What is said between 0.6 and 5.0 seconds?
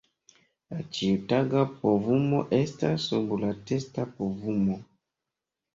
La ĉiutaga povumo estas sub la testa povumo.